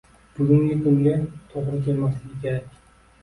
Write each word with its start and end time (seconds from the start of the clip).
Bugungi 0.35 0.77
kunga 0.85 1.13
to'g'ri 1.51 1.81
kelmasligi 1.87 2.41
kerak. 2.47 2.81